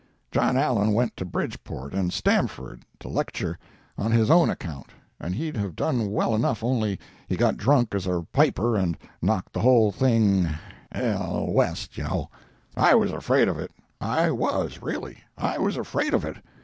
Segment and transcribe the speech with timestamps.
[0.31, 3.59] John Allen went to Bridgport and Stamford to lecture
[3.99, 4.87] on his own account,
[5.19, 9.53] and he'd have done well enough only he got drunk as a piper and knocked
[9.53, 10.47] the whole thing
[10.91, 12.31] h—l—west, you know.
[12.75, 16.37] I was afraid of it—I was, really—I was afraid of it.